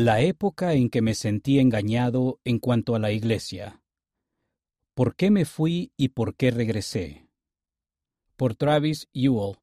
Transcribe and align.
La 0.00 0.20
época 0.20 0.74
en 0.74 0.90
que 0.90 1.02
me 1.02 1.12
sentí 1.12 1.58
engañado 1.58 2.38
en 2.44 2.60
cuanto 2.60 2.94
a 2.94 3.00
la 3.00 3.10
Iglesia. 3.10 3.82
¿Por 4.94 5.16
qué 5.16 5.32
me 5.32 5.44
fui 5.44 5.90
y 5.96 6.10
por 6.10 6.36
qué 6.36 6.52
regresé? 6.52 7.26
Por 8.36 8.54
Travis 8.54 9.08
Ewell. 9.12 9.56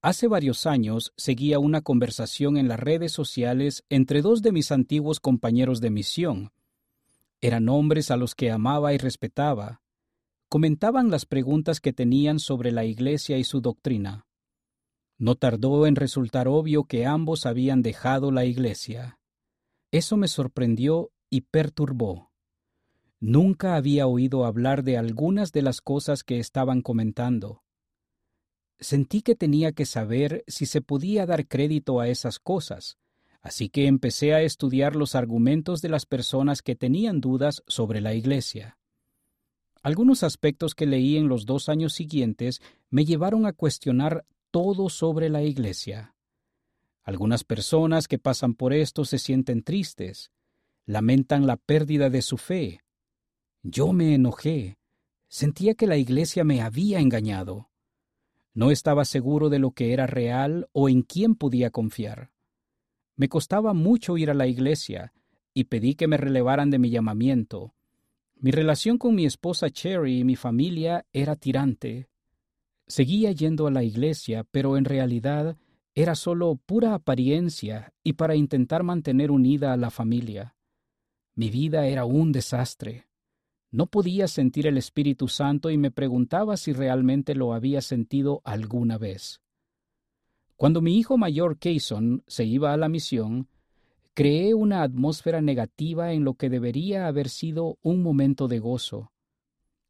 Hace 0.00 0.28
varios 0.28 0.64
años 0.64 1.12
seguía 1.18 1.58
una 1.58 1.82
conversación 1.82 2.56
en 2.56 2.68
las 2.68 2.80
redes 2.80 3.12
sociales 3.12 3.84
entre 3.90 4.22
dos 4.22 4.40
de 4.40 4.50
mis 4.50 4.72
antiguos 4.72 5.20
compañeros 5.20 5.82
de 5.82 5.90
misión. 5.90 6.52
Eran 7.42 7.68
hombres 7.68 8.10
a 8.10 8.16
los 8.16 8.34
que 8.34 8.50
amaba 8.50 8.94
y 8.94 8.96
respetaba. 8.96 9.82
Comentaban 10.48 11.10
las 11.10 11.26
preguntas 11.26 11.80
que 11.80 11.92
tenían 11.92 12.38
sobre 12.38 12.72
la 12.72 12.86
Iglesia 12.86 13.36
y 13.36 13.44
su 13.44 13.60
doctrina. 13.60 14.26
No 15.18 15.34
tardó 15.34 15.86
en 15.86 15.96
resultar 15.96 16.48
obvio 16.48 16.84
que 16.84 17.04
ambos 17.04 17.44
habían 17.44 17.82
dejado 17.82 18.30
la 18.30 18.46
Iglesia. 18.46 19.18
Eso 19.94 20.16
me 20.16 20.26
sorprendió 20.26 21.12
y 21.30 21.42
perturbó. 21.42 22.32
Nunca 23.20 23.76
había 23.76 24.08
oído 24.08 24.44
hablar 24.44 24.82
de 24.82 24.98
algunas 24.98 25.52
de 25.52 25.62
las 25.62 25.80
cosas 25.80 26.24
que 26.24 26.40
estaban 26.40 26.82
comentando. 26.82 27.62
Sentí 28.80 29.22
que 29.22 29.36
tenía 29.36 29.70
que 29.70 29.86
saber 29.86 30.42
si 30.48 30.66
se 30.66 30.80
podía 30.80 31.26
dar 31.26 31.46
crédito 31.46 32.00
a 32.00 32.08
esas 32.08 32.40
cosas, 32.40 32.98
así 33.40 33.68
que 33.68 33.86
empecé 33.86 34.34
a 34.34 34.42
estudiar 34.42 34.96
los 34.96 35.14
argumentos 35.14 35.80
de 35.80 35.90
las 35.90 36.06
personas 36.06 36.60
que 36.60 36.74
tenían 36.74 37.20
dudas 37.20 37.62
sobre 37.68 38.00
la 38.00 38.14
Iglesia. 38.14 38.76
Algunos 39.80 40.24
aspectos 40.24 40.74
que 40.74 40.86
leí 40.86 41.16
en 41.18 41.28
los 41.28 41.46
dos 41.46 41.68
años 41.68 41.92
siguientes 41.92 42.60
me 42.90 43.04
llevaron 43.04 43.46
a 43.46 43.52
cuestionar 43.52 44.26
todo 44.50 44.88
sobre 44.88 45.28
la 45.28 45.44
Iglesia. 45.44 46.13
Algunas 47.04 47.44
personas 47.44 48.08
que 48.08 48.18
pasan 48.18 48.54
por 48.54 48.72
esto 48.72 49.04
se 49.04 49.18
sienten 49.18 49.62
tristes, 49.62 50.32
lamentan 50.86 51.46
la 51.46 51.56
pérdida 51.56 52.08
de 52.08 52.22
su 52.22 52.38
fe. 52.38 52.80
Yo 53.62 53.92
me 53.92 54.14
enojé, 54.14 54.78
sentía 55.28 55.74
que 55.74 55.86
la 55.86 55.98
iglesia 55.98 56.44
me 56.44 56.62
había 56.62 57.00
engañado. 57.00 57.68
No 58.54 58.70
estaba 58.70 59.04
seguro 59.04 59.50
de 59.50 59.58
lo 59.58 59.72
que 59.72 59.92
era 59.92 60.06
real 60.06 60.68
o 60.72 60.88
en 60.88 61.02
quién 61.02 61.34
podía 61.34 61.70
confiar. 61.70 62.30
Me 63.16 63.28
costaba 63.28 63.74
mucho 63.74 64.16
ir 64.16 64.30
a 64.30 64.34
la 64.34 64.46
iglesia 64.46 65.12
y 65.52 65.64
pedí 65.64 65.94
que 65.94 66.08
me 66.08 66.16
relevaran 66.16 66.70
de 66.70 66.78
mi 66.78 66.90
llamamiento. 66.90 67.74
Mi 68.36 68.50
relación 68.50 68.96
con 68.96 69.14
mi 69.14 69.26
esposa 69.26 69.70
Cherry 69.70 70.20
y 70.20 70.24
mi 70.24 70.36
familia 70.36 71.06
era 71.12 71.36
tirante. 71.36 72.08
Seguía 72.86 73.32
yendo 73.32 73.66
a 73.66 73.70
la 73.70 73.82
iglesia, 73.82 74.44
pero 74.50 74.76
en 74.76 74.84
realidad 74.84 75.56
era 75.94 76.16
solo 76.16 76.56
pura 76.56 76.94
apariencia 76.94 77.92
y 78.02 78.14
para 78.14 78.34
intentar 78.34 78.82
mantener 78.82 79.30
unida 79.30 79.72
a 79.72 79.76
la 79.76 79.90
familia. 79.90 80.56
Mi 81.36 81.50
vida 81.50 81.86
era 81.86 82.04
un 82.04 82.32
desastre. 82.32 83.06
No 83.70 83.86
podía 83.86 84.28
sentir 84.28 84.66
el 84.66 84.76
Espíritu 84.76 85.28
Santo 85.28 85.70
y 85.70 85.78
me 85.78 85.90
preguntaba 85.90 86.56
si 86.56 86.72
realmente 86.72 87.34
lo 87.34 87.54
había 87.54 87.80
sentido 87.80 88.40
alguna 88.44 88.98
vez. 88.98 89.40
Cuando 90.56 90.80
mi 90.80 90.98
hijo 90.98 91.16
mayor 91.18 91.58
Cason 91.58 92.22
se 92.26 92.44
iba 92.44 92.72
a 92.72 92.76
la 92.76 92.88
misión, 92.88 93.48
creé 94.14 94.54
una 94.54 94.82
atmósfera 94.82 95.42
negativa 95.42 96.12
en 96.12 96.24
lo 96.24 96.34
que 96.34 96.48
debería 96.48 97.06
haber 97.06 97.28
sido 97.28 97.78
un 97.82 98.02
momento 98.02 98.46
de 98.46 98.60
gozo. 98.60 99.12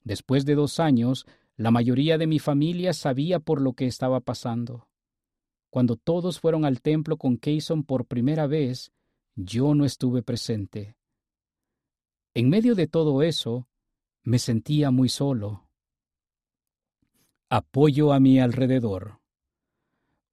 Después 0.03 0.45
de 0.45 0.55
dos 0.55 0.81
años, 0.81 1.27
la 1.57 1.71
mayoría 1.71 2.19
de 2.19 2.27
mi 2.27 2.39
familia 2.39 2.93
sabía 2.93 3.39
por 3.39 3.61
lo 3.61 3.75
que 3.75 3.87
estaba 3.87 4.21
pasando. 4.21 4.89
Cuando 5.75 5.97
todos 5.97 6.39
fueron 6.39 6.65
al 6.65 6.81
templo 6.81 7.17
con 7.17 7.37
Cason 7.37 7.83
por 7.83 8.07
primera 8.07 8.47
vez, 8.47 8.93
yo 9.35 9.75
no 9.75 9.85
estuve 9.85 10.23
presente. 10.23 10.97
En 12.33 12.49
medio 12.49 12.77
de 12.77 12.87
todo 12.87 13.23
eso, 13.25 13.67
me 14.23 14.39
sentía 14.39 14.93
muy 14.93 15.09
solo. 15.09 15.69
Apoyo 17.51 18.13
a 18.13 18.21
mi 18.21 18.39
alrededor. 18.39 19.19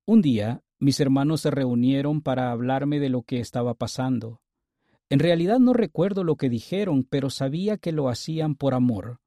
Un 0.06 0.22
día, 0.22 0.62
mis 0.78 1.00
hermanos 1.00 1.42
se 1.42 1.50
reunieron 1.50 2.22
para 2.22 2.52
hablarme 2.52 3.00
de 3.00 3.10
lo 3.10 3.24
que 3.24 3.40
estaba 3.40 3.74
pasando. 3.74 4.42
En 5.10 5.18
realidad 5.18 5.58
no 5.58 5.74
recuerdo 5.74 6.24
lo 6.24 6.36
que 6.36 6.50
dijeron, 6.50 7.04
pero 7.04 7.32
sabía 7.32 7.78
que 7.78 7.92
lo 7.92 8.10
hacían 8.10 8.54
por 8.54 8.76
amor. 8.76 9.22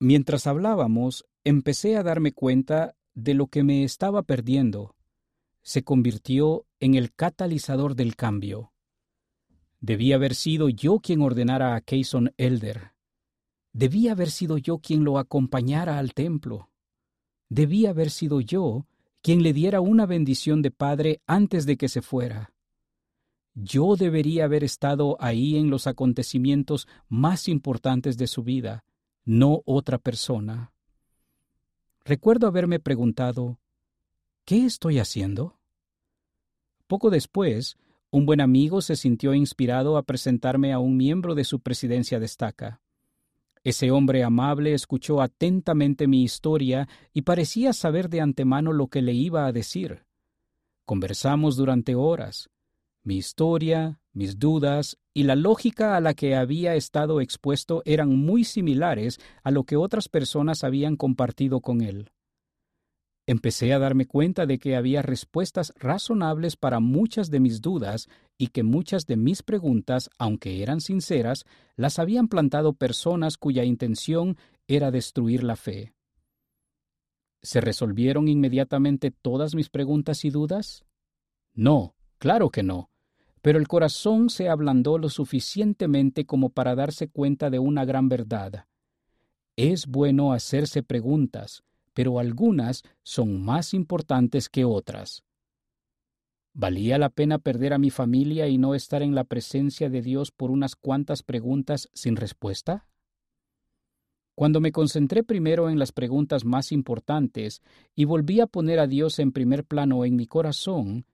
Mientras 0.00 0.48
hablábamos, 0.48 1.26
empecé 1.44 1.96
a 1.96 2.02
darme 2.02 2.32
cuenta 2.32 2.96
de 3.14 3.34
lo 3.34 3.46
que 3.46 3.62
me 3.62 3.84
estaba 3.84 4.24
perdiendo 4.24 4.96
se 5.62 5.84
convirtió 5.84 6.66
en 6.80 6.94
el 6.94 7.12
catalizador 7.14 7.94
del 7.94 8.16
cambio. 8.16 8.72
Debía 9.80 10.16
haber 10.16 10.34
sido 10.34 10.68
yo 10.68 11.00
quien 11.00 11.22
ordenara 11.22 11.74
a 11.74 11.80
Cason 11.80 12.32
Elder. 12.36 12.92
Debía 13.72 14.12
haber 14.12 14.30
sido 14.30 14.58
yo 14.58 14.78
quien 14.78 15.02
lo 15.02 15.18
acompañara 15.18 15.98
al 15.98 16.14
templo. 16.14 16.70
Debía 17.48 17.90
haber 17.90 18.10
sido 18.10 18.40
yo 18.40 18.86
quien 19.22 19.42
le 19.42 19.52
diera 19.52 19.80
una 19.80 20.04
bendición 20.06 20.62
de 20.62 20.70
padre 20.70 21.20
antes 21.26 21.64
de 21.64 21.76
que 21.76 21.88
se 21.88 22.02
fuera. 22.02 22.52
Yo 23.54 23.96
debería 23.96 24.44
haber 24.44 24.64
estado 24.64 25.16
ahí 25.20 25.56
en 25.56 25.70
los 25.70 25.86
acontecimientos 25.86 26.88
más 27.08 27.48
importantes 27.48 28.16
de 28.16 28.26
su 28.26 28.42
vida, 28.42 28.84
no 29.24 29.62
otra 29.64 29.98
persona. 29.98 30.72
Recuerdo 32.04 32.46
haberme 32.46 32.80
preguntado, 32.80 33.58
¿Qué 34.44 34.64
estoy 34.64 34.98
haciendo? 34.98 35.56
Poco 36.88 37.10
después, 37.10 37.76
un 38.10 38.26
buen 38.26 38.40
amigo 38.40 38.80
se 38.82 38.96
sintió 38.96 39.34
inspirado 39.34 39.96
a 39.96 40.02
presentarme 40.02 40.72
a 40.72 40.80
un 40.80 40.96
miembro 40.96 41.36
de 41.36 41.44
su 41.44 41.60
presidencia 41.60 42.18
destaca. 42.18 42.80
Ese 43.62 43.92
hombre 43.92 44.24
amable 44.24 44.74
escuchó 44.74 45.22
atentamente 45.22 46.08
mi 46.08 46.24
historia 46.24 46.88
y 47.12 47.22
parecía 47.22 47.72
saber 47.72 48.08
de 48.08 48.20
antemano 48.20 48.72
lo 48.72 48.88
que 48.88 49.00
le 49.00 49.12
iba 49.12 49.46
a 49.46 49.52
decir. 49.52 50.06
Conversamos 50.86 51.56
durante 51.56 51.94
horas. 51.94 52.50
Mi 53.04 53.18
historia, 53.18 54.00
mis 54.12 54.40
dudas 54.40 54.98
y 55.14 55.22
la 55.22 55.36
lógica 55.36 55.96
a 55.96 56.00
la 56.00 56.14
que 56.14 56.34
había 56.34 56.74
estado 56.74 57.20
expuesto 57.20 57.82
eran 57.84 58.16
muy 58.16 58.42
similares 58.42 59.20
a 59.44 59.52
lo 59.52 59.62
que 59.62 59.76
otras 59.76 60.08
personas 60.08 60.64
habían 60.64 60.96
compartido 60.96 61.60
con 61.60 61.80
él. 61.80 62.10
Empecé 63.26 63.72
a 63.72 63.78
darme 63.78 64.06
cuenta 64.06 64.46
de 64.46 64.58
que 64.58 64.74
había 64.74 65.00
respuestas 65.00 65.72
razonables 65.78 66.56
para 66.56 66.80
muchas 66.80 67.30
de 67.30 67.38
mis 67.38 67.60
dudas 67.60 68.08
y 68.36 68.48
que 68.48 68.64
muchas 68.64 69.06
de 69.06 69.16
mis 69.16 69.44
preguntas, 69.44 70.10
aunque 70.18 70.62
eran 70.62 70.80
sinceras, 70.80 71.44
las 71.76 72.00
habían 72.00 72.26
plantado 72.26 72.72
personas 72.72 73.36
cuya 73.36 73.62
intención 73.62 74.36
era 74.66 74.90
destruir 74.90 75.44
la 75.44 75.54
fe. 75.54 75.94
¿Se 77.42 77.60
resolvieron 77.60 78.26
inmediatamente 78.26 79.12
todas 79.12 79.54
mis 79.54 79.68
preguntas 79.68 80.24
y 80.24 80.30
dudas? 80.30 80.84
No, 81.54 81.94
claro 82.18 82.50
que 82.50 82.64
no, 82.64 82.90
pero 83.40 83.58
el 83.58 83.68
corazón 83.68 84.30
se 84.30 84.48
ablandó 84.48 84.98
lo 84.98 85.08
suficientemente 85.08 86.24
como 86.24 86.50
para 86.50 86.74
darse 86.74 87.08
cuenta 87.08 87.50
de 87.50 87.60
una 87.60 87.84
gran 87.84 88.08
verdad. 88.08 88.66
Es 89.56 89.86
bueno 89.86 90.32
hacerse 90.32 90.82
preguntas, 90.82 91.62
pero 91.94 92.18
algunas 92.18 92.82
son 93.02 93.42
más 93.42 93.74
importantes 93.74 94.48
que 94.48 94.64
otras. 94.64 95.24
¿Valía 96.54 96.98
la 96.98 97.08
pena 97.08 97.38
perder 97.38 97.72
a 97.72 97.78
mi 97.78 97.90
familia 97.90 98.46
y 98.48 98.58
no 98.58 98.74
estar 98.74 99.02
en 99.02 99.14
la 99.14 99.24
presencia 99.24 99.88
de 99.88 100.02
Dios 100.02 100.30
por 100.30 100.50
unas 100.50 100.76
cuantas 100.76 101.22
preguntas 101.22 101.88
sin 101.94 102.16
respuesta? 102.16 102.86
Cuando 104.34 104.60
me 104.60 104.72
concentré 104.72 105.22
primero 105.22 105.70
en 105.70 105.78
las 105.78 105.92
preguntas 105.92 106.44
más 106.44 106.72
importantes 106.72 107.62
y 107.94 108.04
volví 108.04 108.40
a 108.40 108.46
poner 108.46 108.80
a 108.80 108.86
Dios 108.86 109.18
en 109.18 109.32
primer 109.32 109.64
plano 109.64 110.04
en 110.04 110.16
mi 110.16 110.26
corazón, 110.26 111.06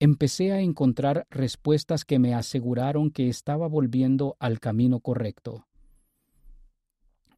empecé 0.00 0.50
a 0.52 0.60
encontrar 0.60 1.26
respuestas 1.30 2.04
que 2.04 2.18
me 2.18 2.34
aseguraron 2.34 3.10
que 3.10 3.28
estaba 3.28 3.68
volviendo 3.68 4.36
al 4.40 4.58
camino 4.58 4.98
correcto. 5.00 5.66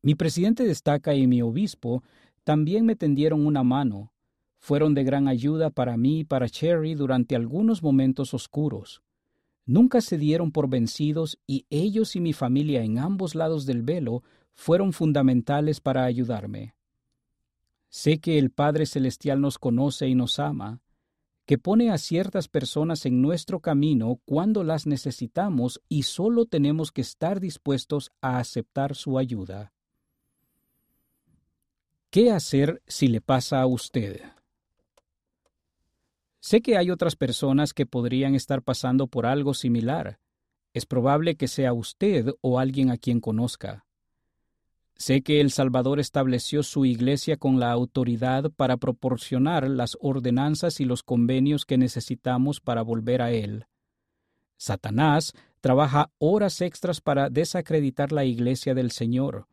Mi 0.00 0.14
presidente 0.14 0.64
destaca 0.64 1.14
y 1.14 1.26
mi 1.26 1.40
obispo 1.40 2.02
también 2.44 2.86
me 2.86 2.94
tendieron 2.94 3.46
una 3.46 3.62
mano. 3.62 4.12
Fueron 4.58 4.94
de 4.94 5.04
gran 5.04 5.28
ayuda 5.28 5.70
para 5.70 5.96
mí 5.96 6.20
y 6.20 6.24
para 6.24 6.48
Cherry 6.48 6.94
durante 6.94 7.36
algunos 7.36 7.82
momentos 7.82 8.32
oscuros. 8.32 9.02
Nunca 9.66 10.00
se 10.00 10.18
dieron 10.18 10.52
por 10.52 10.68
vencidos 10.68 11.38
y 11.46 11.66
ellos 11.70 12.16
y 12.16 12.20
mi 12.20 12.32
familia 12.32 12.82
en 12.82 12.98
ambos 12.98 13.34
lados 13.34 13.66
del 13.66 13.82
velo 13.82 14.22
fueron 14.52 14.92
fundamentales 14.92 15.80
para 15.80 16.04
ayudarme. 16.04 16.74
Sé 17.88 18.20
que 18.20 18.38
el 18.38 18.50
Padre 18.50 18.86
Celestial 18.86 19.40
nos 19.40 19.58
conoce 19.58 20.08
y 20.08 20.14
nos 20.14 20.38
ama, 20.38 20.80
que 21.46 21.58
pone 21.58 21.90
a 21.90 21.98
ciertas 21.98 22.48
personas 22.48 23.04
en 23.04 23.20
nuestro 23.20 23.60
camino 23.60 24.20
cuando 24.24 24.64
las 24.64 24.86
necesitamos 24.86 25.80
y 25.88 26.04
solo 26.04 26.46
tenemos 26.46 26.90
que 26.90 27.02
estar 27.02 27.38
dispuestos 27.38 28.10
a 28.22 28.38
aceptar 28.38 28.94
su 28.94 29.18
ayuda. 29.18 29.73
¿Qué 32.14 32.30
hacer 32.30 32.80
si 32.86 33.08
le 33.08 33.20
pasa 33.20 33.60
a 33.60 33.66
usted? 33.66 34.20
Sé 36.38 36.60
que 36.60 36.76
hay 36.76 36.92
otras 36.92 37.16
personas 37.16 37.74
que 37.74 37.86
podrían 37.86 38.36
estar 38.36 38.62
pasando 38.62 39.08
por 39.08 39.26
algo 39.26 39.52
similar. 39.52 40.20
Es 40.74 40.86
probable 40.86 41.34
que 41.34 41.48
sea 41.48 41.72
usted 41.72 42.28
o 42.40 42.60
alguien 42.60 42.92
a 42.92 42.98
quien 42.98 43.18
conozca. 43.18 43.84
Sé 44.94 45.22
que 45.22 45.40
el 45.40 45.50
Salvador 45.50 45.98
estableció 45.98 46.62
su 46.62 46.84
iglesia 46.86 47.36
con 47.36 47.58
la 47.58 47.72
autoridad 47.72 48.52
para 48.52 48.76
proporcionar 48.76 49.68
las 49.68 49.98
ordenanzas 50.00 50.78
y 50.78 50.84
los 50.84 51.02
convenios 51.02 51.64
que 51.66 51.78
necesitamos 51.78 52.60
para 52.60 52.82
volver 52.82 53.22
a 53.22 53.32
Él. 53.32 53.66
Satanás 54.56 55.32
trabaja 55.60 56.12
horas 56.18 56.60
extras 56.60 57.00
para 57.00 57.28
desacreditar 57.28 58.12
la 58.12 58.24
iglesia 58.24 58.72
del 58.72 58.92
Señor, 58.92 59.48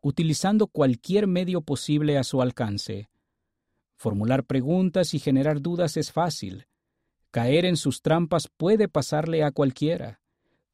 utilizando 0.00 0.66
cualquier 0.66 1.26
medio 1.26 1.60
posible 1.60 2.18
a 2.18 2.24
su 2.24 2.42
alcance. 2.42 3.08
Formular 3.96 4.44
preguntas 4.44 5.14
y 5.14 5.18
generar 5.18 5.60
dudas 5.60 5.96
es 5.96 6.12
fácil. 6.12 6.66
Caer 7.30 7.64
en 7.64 7.76
sus 7.76 8.02
trampas 8.02 8.48
puede 8.48 8.88
pasarle 8.88 9.42
a 9.42 9.50
cualquiera. 9.50 10.20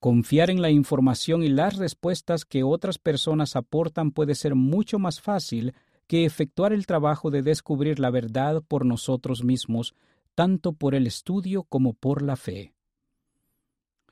Confiar 0.01 0.51
en 0.51 0.61
la 0.61 0.71
información 0.71 1.45
y 1.45 1.49
las 1.49 1.77
respuestas 1.77 2.45
que 2.45 2.65
otras 2.65 2.99
personas 2.99 3.55
aportan 3.55 4.11
puede 4.11 4.35
ser 4.35 4.55
mucho 4.57 4.99
más 4.99 5.21
fácil 5.21 5.75
que 6.09 6.25
efectuar 6.25 6.73
el 6.73 6.87
trabajo 6.87 7.31
de 7.31 7.43
descubrir 7.43 8.01
la 8.01 8.11
verdad 8.11 8.63
por 8.67 8.85
nosotros 8.85 9.45
mismos, 9.45 9.95
tanto 10.35 10.73
por 10.73 10.95
el 10.95 11.07
estudio 11.07 11.63
como 11.63 11.95
por 11.95 12.23
la 12.23 12.37
fe. 12.37 12.75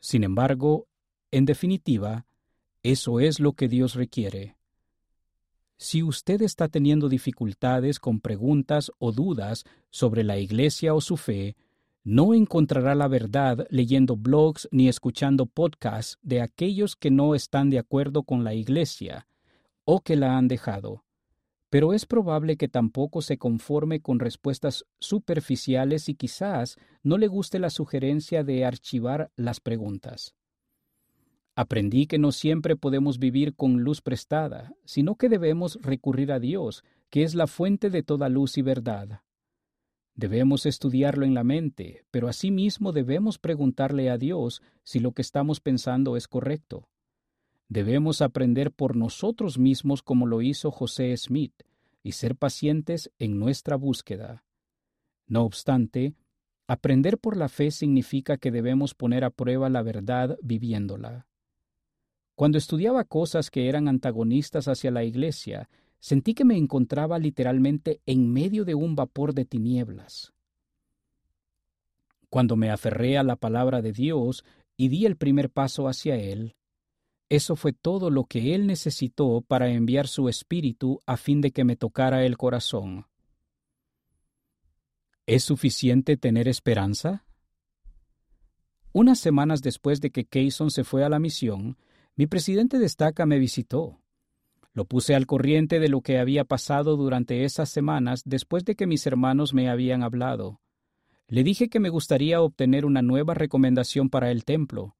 Sin 0.00 0.24
embargo, 0.24 0.86
en 1.30 1.44
definitiva, 1.44 2.26
eso 2.82 3.20
es 3.20 3.40
lo 3.40 3.52
que 3.52 3.68
Dios 3.68 3.94
requiere. 3.94 4.56
Si 5.82 6.02
usted 6.02 6.42
está 6.42 6.68
teniendo 6.68 7.08
dificultades 7.08 7.98
con 8.00 8.20
preguntas 8.20 8.92
o 8.98 9.12
dudas 9.12 9.64
sobre 9.88 10.24
la 10.24 10.36
Iglesia 10.36 10.92
o 10.92 11.00
su 11.00 11.16
fe, 11.16 11.56
no 12.04 12.34
encontrará 12.34 12.94
la 12.94 13.08
verdad 13.08 13.66
leyendo 13.70 14.14
blogs 14.14 14.68
ni 14.72 14.88
escuchando 14.88 15.46
podcasts 15.46 16.18
de 16.20 16.42
aquellos 16.42 16.96
que 16.96 17.10
no 17.10 17.34
están 17.34 17.70
de 17.70 17.78
acuerdo 17.78 18.24
con 18.24 18.44
la 18.44 18.52
Iglesia 18.52 19.26
o 19.84 20.02
que 20.02 20.16
la 20.16 20.36
han 20.36 20.48
dejado. 20.48 21.02
Pero 21.70 21.94
es 21.94 22.04
probable 22.04 22.58
que 22.58 22.68
tampoco 22.68 23.22
se 23.22 23.38
conforme 23.38 24.02
con 24.02 24.18
respuestas 24.18 24.84
superficiales 24.98 26.10
y 26.10 26.14
quizás 26.14 26.76
no 27.02 27.16
le 27.16 27.26
guste 27.26 27.58
la 27.58 27.70
sugerencia 27.70 28.44
de 28.44 28.66
archivar 28.66 29.30
las 29.34 29.60
preguntas. 29.60 30.34
Aprendí 31.60 32.06
que 32.06 32.16
no 32.16 32.32
siempre 32.32 32.74
podemos 32.74 33.18
vivir 33.18 33.54
con 33.54 33.82
luz 33.82 34.00
prestada, 34.00 34.72
sino 34.86 35.16
que 35.16 35.28
debemos 35.28 35.78
recurrir 35.82 36.32
a 36.32 36.40
Dios, 36.40 36.84
que 37.10 37.22
es 37.22 37.34
la 37.34 37.46
fuente 37.46 37.90
de 37.90 38.02
toda 38.02 38.30
luz 38.30 38.56
y 38.56 38.62
verdad. 38.62 39.20
Debemos 40.14 40.64
estudiarlo 40.64 41.26
en 41.26 41.34
la 41.34 41.44
mente, 41.44 42.06
pero 42.10 42.28
asimismo 42.28 42.92
debemos 42.92 43.38
preguntarle 43.38 44.08
a 44.08 44.16
Dios 44.16 44.62
si 44.84 45.00
lo 45.00 45.12
que 45.12 45.20
estamos 45.20 45.60
pensando 45.60 46.16
es 46.16 46.28
correcto. 46.28 46.88
Debemos 47.68 48.22
aprender 48.22 48.72
por 48.72 48.96
nosotros 48.96 49.58
mismos 49.58 50.02
como 50.02 50.26
lo 50.26 50.40
hizo 50.40 50.70
José 50.70 51.14
Smith 51.18 51.62
y 52.02 52.12
ser 52.12 52.36
pacientes 52.36 53.12
en 53.18 53.38
nuestra 53.38 53.76
búsqueda. 53.76 54.44
No 55.26 55.42
obstante, 55.42 56.14
aprender 56.66 57.18
por 57.18 57.36
la 57.36 57.50
fe 57.50 57.70
significa 57.70 58.38
que 58.38 58.50
debemos 58.50 58.94
poner 58.94 59.24
a 59.24 59.30
prueba 59.30 59.68
la 59.68 59.82
verdad 59.82 60.38
viviéndola. 60.40 61.26
Cuando 62.34 62.58
estudiaba 62.58 63.04
cosas 63.04 63.50
que 63.50 63.68
eran 63.68 63.88
antagonistas 63.88 64.68
hacia 64.68 64.90
la 64.90 65.04
Iglesia, 65.04 65.68
sentí 65.98 66.34
que 66.34 66.44
me 66.44 66.56
encontraba 66.56 67.18
literalmente 67.18 68.00
en 68.06 68.32
medio 68.32 68.64
de 68.64 68.74
un 68.74 68.96
vapor 68.96 69.34
de 69.34 69.44
tinieblas. 69.44 70.32
Cuando 72.30 72.56
me 72.56 72.70
aferré 72.70 73.18
a 73.18 73.22
la 73.22 73.36
palabra 73.36 73.82
de 73.82 73.92
Dios 73.92 74.44
y 74.76 74.88
di 74.88 75.04
el 75.04 75.16
primer 75.16 75.50
paso 75.50 75.88
hacia 75.88 76.16
Él, 76.16 76.56
eso 77.28 77.54
fue 77.54 77.72
todo 77.72 78.10
lo 78.10 78.24
que 78.24 78.54
Él 78.54 78.66
necesitó 78.66 79.44
para 79.46 79.68
enviar 79.68 80.08
su 80.08 80.28
espíritu 80.28 81.00
a 81.06 81.16
fin 81.16 81.40
de 81.40 81.52
que 81.52 81.64
me 81.64 81.76
tocara 81.76 82.24
el 82.24 82.36
corazón. 82.36 83.06
¿Es 85.26 85.44
suficiente 85.44 86.16
tener 86.16 86.48
esperanza? 86.48 87.24
Unas 88.92 89.20
semanas 89.20 89.62
después 89.62 90.00
de 90.00 90.10
que 90.10 90.24
Kayson 90.24 90.72
se 90.72 90.82
fue 90.82 91.04
a 91.04 91.08
la 91.08 91.20
misión, 91.20 91.76
mi 92.16 92.26
presidente 92.26 92.78
de 92.78 92.86
estaca 92.86 93.26
me 93.26 93.38
visitó. 93.38 94.00
Lo 94.72 94.84
puse 94.84 95.14
al 95.14 95.26
corriente 95.26 95.80
de 95.80 95.88
lo 95.88 96.00
que 96.00 96.18
había 96.18 96.44
pasado 96.44 96.96
durante 96.96 97.44
esas 97.44 97.70
semanas 97.70 98.22
después 98.24 98.64
de 98.64 98.76
que 98.76 98.86
mis 98.86 99.06
hermanos 99.06 99.52
me 99.52 99.68
habían 99.68 100.02
hablado. 100.02 100.60
Le 101.26 101.44
dije 101.44 101.68
que 101.68 101.80
me 101.80 101.88
gustaría 101.88 102.40
obtener 102.40 102.84
una 102.84 103.02
nueva 103.02 103.34
recomendación 103.34 104.10
para 104.10 104.30
el 104.30 104.44
templo. 104.44 104.96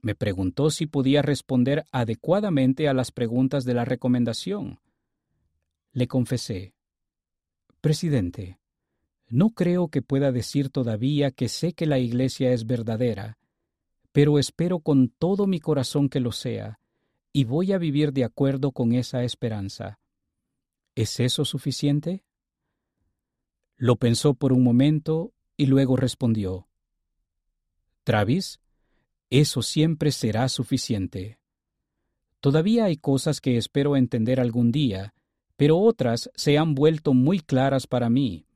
Me 0.00 0.14
preguntó 0.14 0.70
si 0.70 0.86
podía 0.86 1.22
responder 1.22 1.84
adecuadamente 1.92 2.88
a 2.88 2.94
las 2.94 3.12
preguntas 3.12 3.64
de 3.64 3.74
la 3.74 3.84
recomendación. 3.84 4.80
Le 5.92 6.06
confesé, 6.06 6.74
Presidente, 7.80 8.58
no 9.28 9.50
creo 9.50 9.88
que 9.88 10.02
pueda 10.02 10.32
decir 10.32 10.70
todavía 10.70 11.30
que 11.30 11.48
sé 11.48 11.72
que 11.72 11.86
la 11.86 11.98
Iglesia 11.98 12.52
es 12.52 12.66
verdadera, 12.66 13.38
pero 14.12 14.38
espero 14.38 14.80
con 14.80 15.08
todo 15.08 15.46
mi 15.46 15.60
corazón 15.60 16.08
que 16.08 16.20
lo 16.20 16.32
sea, 16.32 16.80
y 17.32 17.44
voy 17.44 17.72
a 17.72 17.78
vivir 17.78 18.12
de 18.12 18.24
acuerdo 18.24 18.72
con 18.72 18.92
esa 18.92 19.22
esperanza. 19.22 20.00
¿Es 20.94 21.20
eso 21.20 21.44
suficiente? 21.44 22.24
Lo 23.76 23.96
pensó 23.96 24.34
por 24.34 24.52
un 24.52 24.64
momento 24.64 25.32
y 25.56 25.66
luego 25.66 25.96
respondió. 25.96 26.68
Travis, 28.04 28.60
eso 29.30 29.62
siempre 29.62 30.10
será 30.10 30.48
suficiente. 30.48 31.38
Todavía 32.40 32.86
hay 32.86 32.96
cosas 32.96 33.40
que 33.40 33.56
espero 33.56 33.96
entender 33.96 34.40
algún 34.40 34.72
día, 34.72 35.14
pero 35.56 35.78
otras 35.78 36.30
se 36.34 36.58
han 36.58 36.74
vuelto 36.74 37.14
muy 37.14 37.38
claras 37.38 37.86
para 37.86 38.10
mí. 38.10 38.46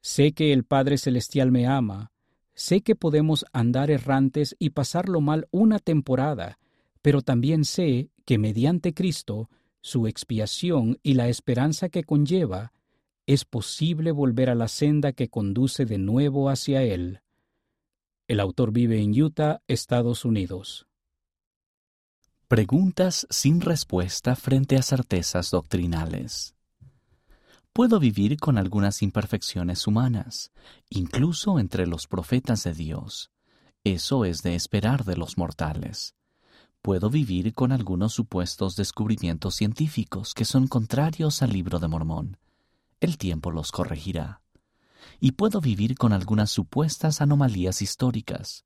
Sé 0.00 0.32
que 0.32 0.52
el 0.52 0.64
Padre 0.64 0.98
Celestial 0.98 1.52
me 1.52 1.66
ama, 1.66 2.10
sé 2.58 2.80
que 2.80 2.96
podemos 2.96 3.46
andar 3.52 3.88
errantes 3.88 4.56
y 4.58 4.70
pasarlo 4.70 5.20
mal 5.20 5.46
una 5.52 5.78
temporada, 5.78 6.58
pero 7.02 7.22
también 7.22 7.64
sé 7.64 8.10
que 8.24 8.36
mediante 8.36 8.94
Cristo, 8.94 9.48
su 9.80 10.08
expiación 10.08 10.98
y 11.04 11.14
la 11.14 11.28
esperanza 11.28 11.88
que 11.88 12.02
conlleva, 12.02 12.72
es 13.26 13.44
posible 13.44 14.10
volver 14.10 14.50
a 14.50 14.56
la 14.56 14.66
senda 14.66 15.12
que 15.12 15.28
conduce 15.28 15.84
de 15.84 15.98
nuevo 15.98 16.50
hacia 16.50 16.82
Él. 16.82 17.20
El 18.26 18.40
autor 18.40 18.72
vive 18.72 19.00
en 19.00 19.18
Utah, 19.22 19.62
Estados 19.68 20.24
Unidos. 20.24 20.88
Preguntas 22.48 23.28
sin 23.30 23.60
respuesta 23.60 24.34
frente 24.34 24.76
a 24.76 24.82
certezas 24.82 25.52
doctrinales. 25.52 26.57
Puedo 27.78 28.00
vivir 28.00 28.40
con 28.40 28.58
algunas 28.58 29.02
imperfecciones 29.02 29.86
humanas, 29.86 30.50
incluso 30.90 31.60
entre 31.60 31.86
los 31.86 32.08
profetas 32.08 32.64
de 32.64 32.74
Dios. 32.74 33.30
Eso 33.84 34.24
es 34.24 34.42
de 34.42 34.56
esperar 34.56 35.04
de 35.04 35.16
los 35.16 35.38
mortales 35.38 36.16
puedo 36.82 37.10
vivir 37.10 37.52
con 37.54 37.70
algunos 37.70 38.14
supuestos 38.14 38.74
descubrimientos 38.74 39.56
científicos 39.56 40.32
que 40.32 40.44
son 40.44 40.68
contrarios 40.68 41.42
al 41.42 41.52
libro 41.52 41.78
de 41.78 41.86
Mormón. 41.86 42.38
El 42.98 43.18
tiempo 43.18 43.50
los 43.50 43.72
corregirá. 43.72 44.40
Y 45.20 45.32
puedo 45.32 45.60
vivir 45.60 45.96
con 45.96 46.12
algunas 46.12 46.50
supuestas 46.50 47.20
anomalías 47.20 47.82
históricas. 47.82 48.64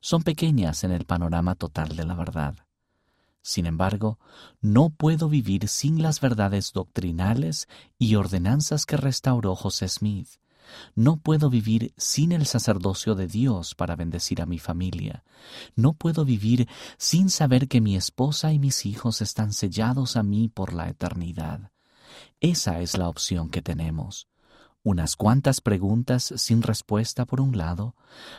Son 0.00 0.24
pequeñas 0.24 0.82
en 0.84 0.90
el 0.90 1.04
panorama 1.04 1.54
total 1.54 1.94
de 1.94 2.04
la 2.04 2.14
verdad. 2.14 2.56
Sin 3.42 3.66
embargo, 3.66 4.18
no 4.60 4.90
puedo 4.90 5.28
vivir 5.28 5.68
sin 5.68 6.00
las 6.00 6.20
verdades 6.20 6.72
doctrinales 6.72 7.68
y 7.98 8.14
ordenanzas 8.14 8.86
que 8.86 8.96
restauró 8.96 9.56
José 9.56 9.88
Smith 9.88 10.38
no 10.94 11.16
puedo 11.16 11.50
vivir 11.50 11.92
sin 11.96 12.32
el 12.32 12.46
sacerdocio 12.46 13.14
de 13.14 13.26
Dios 13.26 13.74
para 13.74 13.96
bendecir 13.96 14.42
a 14.42 14.46
mi 14.46 14.58
familia. 14.58 15.24
No 15.74 15.94
puedo 15.94 16.24
vivir 16.24 16.68
sin 16.98 17.30
saber 17.30 17.68
que 17.68 17.80
mi 17.80 17.96
esposa 17.96 18.52
y 18.52 18.58
mis 18.58 18.86
hijos 18.86 19.22
están 19.22 19.52
sellados 19.52 20.16
a 20.16 20.22
mí 20.22 20.48
por 20.48 20.72
la 20.72 20.88
eternidad. 20.88 21.70
Esa 22.40 22.80
es 22.80 22.96
la 22.96 23.08
opción 23.08 23.48
que 23.48 23.62
tenemos. 23.62 24.28
Unas 24.84 25.14
cuantas 25.14 25.60
preguntas 25.60 26.34
sin 26.36 26.62
respuesta 26.62 27.24
por 27.24 27.40
un 27.40 27.56
lado, 27.56 27.94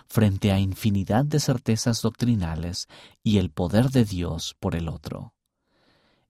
frente 0.08 0.52
a 0.52 0.60
infinidad 0.60 1.24
de 1.24 1.40
certezas 1.40 2.02
doctrinales 2.02 2.88
y 3.24 3.38
el 3.38 3.50
poder 3.50 3.92
de 3.92 4.04
Dios 4.04 4.56
por 4.60 4.76
el 4.76 4.90
otro. 4.90 5.34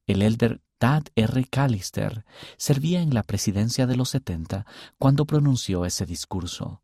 El 0.05 0.21
elder 0.21 0.61
Tad 0.77 1.05
R. 1.15 1.45
Callister 1.45 2.25
servía 2.57 3.01
en 3.01 3.13
la 3.13 3.23
presidencia 3.23 3.87
de 3.87 3.95
los 3.95 4.09
70 4.09 4.65
cuando 4.99 5.25
pronunció 5.25 5.85
ese 5.85 6.05
discurso. 6.05 6.81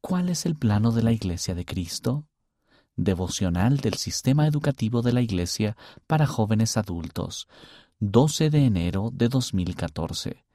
¿Cuál 0.00 0.30
es 0.30 0.46
el 0.46 0.56
plano 0.56 0.90
de 0.90 1.02
la 1.02 1.12
Iglesia 1.12 1.54
de 1.54 1.66
Cristo? 1.66 2.26
Devocional 2.96 3.76
del 3.76 3.94
Sistema 3.94 4.46
Educativo 4.46 5.02
de 5.02 5.12
la 5.12 5.20
Iglesia 5.20 5.76
para 6.06 6.26
Jóvenes 6.26 6.78
Adultos, 6.78 7.46
12 8.00 8.48
de 8.48 8.64
enero 8.64 9.10
de 9.12 9.28
2014. 9.28 10.45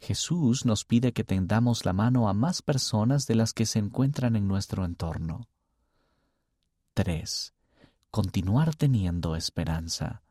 Jesús 0.00 0.64
nos 0.64 0.84
pide 0.84 1.12
que 1.12 1.24
tendamos 1.24 1.84
la 1.84 1.92
mano 1.92 2.28
a 2.28 2.34
más 2.34 2.62
personas 2.62 3.26
de 3.26 3.34
las 3.34 3.52
que 3.52 3.66
se 3.66 3.78
encuentran 3.78 4.34
en 4.34 4.48
nuestro 4.48 4.84
entorno. 4.84 5.46
3. 6.94 7.52
Continuar 8.10 8.74
teniendo 8.74 9.36
esperanza. 9.36 10.22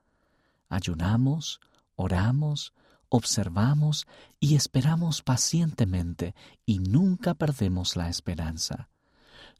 Ayunamos, 0.69 1.61
oramos, 1.95 2.73
observamos 3.09 4.07
y 4.39 4.55
esperamos 4.55 5.21
pacientemente 5.21 6.35
y 6.65 6.79
nunca 6.79 7.35
perdemos 7.35 7.95
la 7.95 8.09
esperanza. 8.09 8.89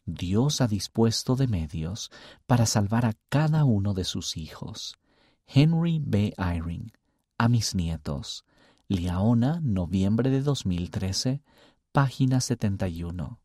Dios 0.06 0.60
ha 0.62 0.68
dispuesto 0.68 1.36
de 1.36 1.48
medios 1.48 2.12
para 2.48 2.66
salvar 2.66 3.06
a 3.06 3.14
cada 3.30 3.64
uno 3.64 3.94
de 3.94 4.04
sus 4.04 4.38
hijos. 4.38 4.98
Henry 5.46 6.00
B. 6.04 6.34
Eyring, 6.38 6.92
a 7.38 7.48
mis 7.48 7.76
nietos, 7.76 8.44
Liaona, 8.92 9.60
noviembre 9.62 10.32
de 10.32 10.42
2013, 10.42 11.44
página 11.92 12.42
71. 12.42 13.40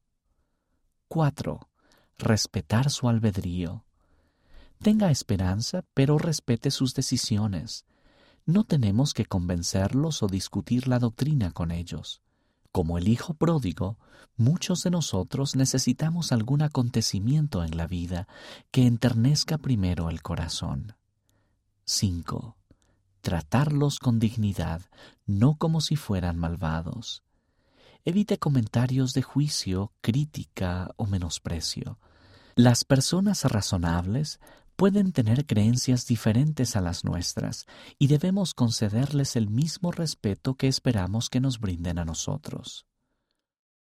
4. 1.09 1.69
Respetar 2.17 2.89
su 2.89 3.11
albedrío. 3.11 3.85
Tenga 4.79 5.11
esperanza, 5.11 5.85
pero 5.93 6.17
respete 6.17 6.71
sus 6.71 6.95
decisiones. 6.95 7.85
No 8.47 8.65
tenemos 8.65 9.13
que 9.13 9.27
convencerlos 9.27 10.23
o 10.23 10.29
discutir 10.29 10.89
la 10.89 10.99
doctrina 10.99 11.51
con 11.51 11.73
ellos. 11.73 12.23
Como 12.73 12.97
el 12.97 13.07
Hijo 13.07 13.35
pródigo, 13.35 13.99
muchos 14.39 14.83
de 14.83 14.93
nosotros 14.93 15.57
necesitamos 15.57 16.33
algún 16.33 16.63
acontecimiento 16.63 17.63
en 17.63 17.77
la 17.77 17.87
vida 17.87 18.29
que 18.71 18.87
enternezca 18.87 19.59
primero 19.59 20.09
el 20.09 20.23
corazón. 20.23 20.95
5 21.85 22.57
tratarlos 23.25 23.99
con 23.99 24.19
dignidad, 24.19 24.83
no 25.25 25.57
como 25.57 25.81
si 25.81 25.97
fueran 25.97 26.39
malvados. 26.39 27.25
Evite 28.05 28.39
comentarios 28.39 29.15
de 29.15 29.23
juicio, 29.23 29.93
crítica 30.03 30.91
o 30.97 31.07
menosprecio. 31.07 31.99
Las 32.55 32.85
personas 32.85 33.45
razonables 33.45 34.41
pueden 34.77 35.13
tener 35.13 35.47
creencias 35.47 36.07
diferentes 36.07 36.77
a 36.77 36.83
las 36.83 37.03
nuestras 37.03 37.65
y 37.99 38.09
debemos 38.09 38.53
concederles 38.53 39.37
el 39.37 39.49
mismo 39.49 39.91
respeto 39.91 40.57
que 40.57 40.69
esperamos 40.69 41.31
que 41.31 41.41
nos 41.41 41.59
brinden 41.59 41.99
a 41.99 42.05
nosotros. 42.05 42.85